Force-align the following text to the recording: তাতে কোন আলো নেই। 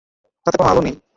তাতে 0.45 0.57
কোন 0.57 0.67
আলো 0.67 0.81
নেই। 0.81 0.95